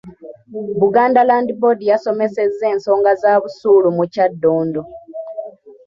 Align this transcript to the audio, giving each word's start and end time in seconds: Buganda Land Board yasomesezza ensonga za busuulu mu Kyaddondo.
Buganda 0.79 1.19
Land 1.29 1.49
Board 1.59 1.79
yasomesezza 1.91 2.63
ensonga 2.73 3.11
za 3.21 3.31
busuulu 3.41 3.87
mu 3.97 4.03
Kyaddondo. 4.13 4.81